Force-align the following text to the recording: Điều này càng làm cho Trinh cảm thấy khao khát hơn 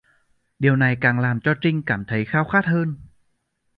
Điều 0.59 0.75
này 0.75 0.97
càng 1.01 1.19
làm 1.19 1.39
cho 1.43 1.53
Trinh 1.61 1.81
cảm 1.85 2.05
thấy 2.07 2.25
khao 2.25 2.45
khát 2.45 2.65
hơn 2.65 2.95